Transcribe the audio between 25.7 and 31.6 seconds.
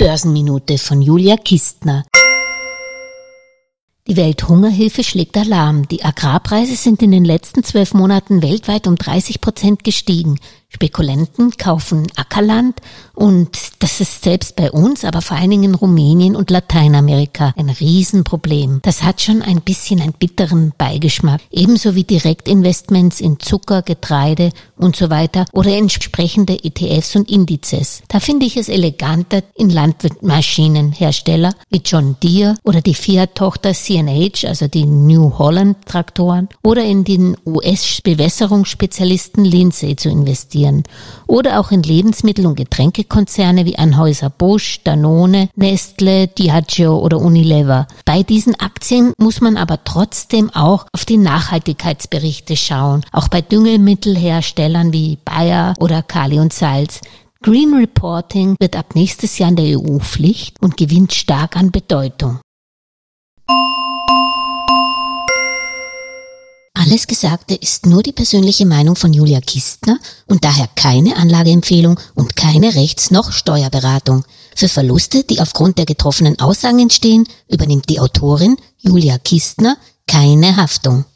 entsprechende ETFs und Indizes. Da finde ich es eleganter in Landmaschinenhersteller